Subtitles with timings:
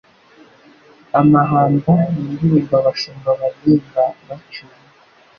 [1.19, 4.93] Amahamba n 'indirimbo abashumba baririmba bacyuye inka.